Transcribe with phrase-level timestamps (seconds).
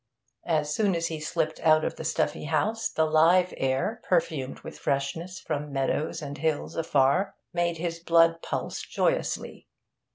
[0.47, 4.79] As soon as he slipped out of the stuffy house, the live air, perfumed with
[4.79, 9.67] freshness from meadows and hills afar, made his blood pulse joyously.